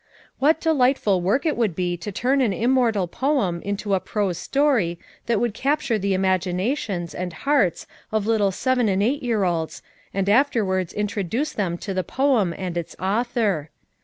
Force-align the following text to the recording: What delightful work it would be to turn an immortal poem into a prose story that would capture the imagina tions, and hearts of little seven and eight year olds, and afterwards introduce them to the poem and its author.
What 0.39 0.59
delightful 0.59 1.21
work 1.21 1.45
it 1.45 1.55
would 1.55 1.75
be 1.75 1.95
to 1.97 2.11
turn 2.11 2.41
an 2.41 2.53
immortal 2.53 3.07
poem 3.07 3.61
into 3.61 3.93
a 3.93 3.99
prose 3.99 4.39
story 4.39 4.97
that 5.27 5.39
would 5.39 5.53
capture 5.53 5.99
the 5.99 6.13
imagina 6.15 6.75
tions, 6.75 7.13
and 7.13 7.31
hearts 7.31 7.85
of 8.11 8.25
little 8.25 8.51
seven 8.51 8.89
and 8.89 9.03
eight 9.03 9.21
year 9.21 9.43
olds, 9.43 9.83
and 10.11 10.27
afterwards 10.27 10.91
introduce 10.91 11.53
them 11.53 11.77
to 11.77 11.93
the 11.93 12.03
poem 12.03 12.51
and 12.57 12.77
its 12.79 12.95
author. 12.99 13.69